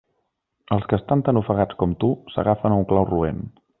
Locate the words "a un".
2.77-2.89